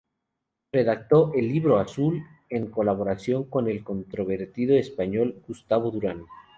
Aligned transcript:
Redactó, 0.73 1.31
el 1.35 1.47
""Libro 1.47 1.77
Azul"" 1.77 2.23
en 2.49 2.71
colaboración 2.71 3.43
con 3.47 3.67
el 3.67 3.83
controvertido 3.83 4.75
español 4.75 5.43
Gustavo 5.47 5.91
Durán. 5.91 6.23